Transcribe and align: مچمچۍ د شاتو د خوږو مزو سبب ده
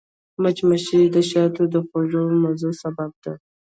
مچمچۍ 0.41 1.03
د 1.15 1.17
شاتو 1.29 1.63
د 1.73 1.75
خوږو 1.87 2.23
مزو 2.41 2.71
سبب 2.81 3.11
ده 3.23 3.33